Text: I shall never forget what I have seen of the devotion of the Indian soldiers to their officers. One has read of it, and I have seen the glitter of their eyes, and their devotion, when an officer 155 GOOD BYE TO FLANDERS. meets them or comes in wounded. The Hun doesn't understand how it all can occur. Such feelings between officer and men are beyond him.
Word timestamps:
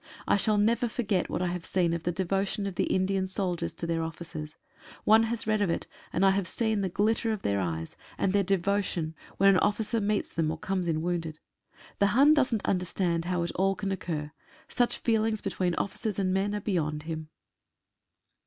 I 0.27 0.35
shall 0.35 0.57
never 0.57 0.87
forget 0.87 1.29
what 1.29 1.43
I 1.43 1.47
have 1.49 1.63
seen 1.63 1.93
of 1.93 2.01
the 2.01 2.11
devotion 2.11 2.65
of 2.65 2.73
the 2.73 2.85
Indian 2.85 3.27
soldiers 3.27 3.71
to 3.75 3.85
their 3.85 4.01
officers. 4.01 4.55
One 5.03 5.21
has 5.25 5.45
read 5.45 5.61
of 5.61 5.69
it, 5.69 5.85
and 6.11 6.25
I 6.25 6.31
have 6.31 6.47
seen 6.47 6.81
the 6.81 6.89
glitter 6.89 7.31
of 7.31 7.43
their 7.43 7.59
eyes, 7.59 7.95
and 8.17 8.33
their 8.33 8.41
devotion, 8.41 9.13
when 9.37 9.49
an 9.51 9.59
officer 9.59 9.97
155 9.97 10.35
GOOD 10.35 10.47
BYE 10.49 10.55
TO 10.55 10.67
FLANDERS. 10.67 10.87
meets 10.87 10.95
them 10.97 11.03
or 11.03 11.03
comes 11.03 11.03
in 11.03 11.03
wounded. 11.03 11.39
The 11.99 12.07
Hun 12.17 12.33
doesn't 12.33 12.65
understand 12.65 13.25
how 13.25 13.43
it 13.43 13.51
all 13.53 13.75
can 13.75 13.91
occur. 13.91 14.31
Such 14.67 14.97
feelings 14.97 15.39
between 15.39 15.75
officer 15.75 16.19
and 16.19 16.33
men 16.33 16.55
are 16.55 16.61
beyond 16.61 17.03
him. 17.03 17.29